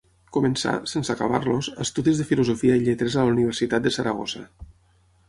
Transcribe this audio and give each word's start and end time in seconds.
Començà 0.35 0.71
-sense 0.85 1.11
acabar-los- 1.13 1.69
estudis 1.85 2.21
de 2.21 2.25
Filosofia 2.29 2.79
i 2.79 2.83
Lletres 2.87 3.19
a 3.19 3.27
la 3.29 3.35
Universitat 3.37 3.87
de 3.89 3.93
Saragossa. 3.99 4.43